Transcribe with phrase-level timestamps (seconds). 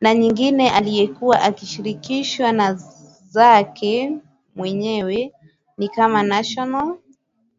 [0.00, 2.72] na nyingine alikuwa akishirikishwa
[3.28, 4.18] za kwake
[4.56, 5.32] mwenyewe
[5.78, 6.98] ni kama national